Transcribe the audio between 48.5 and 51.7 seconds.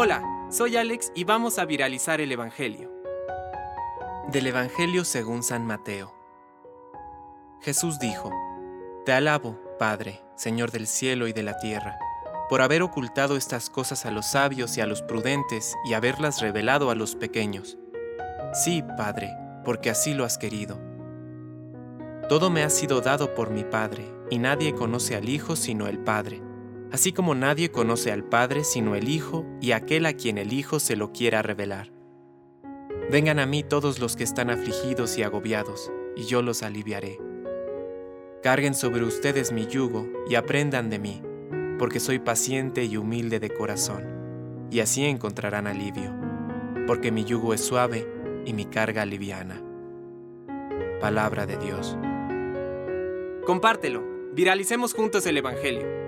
mi carga liviana. Palabra de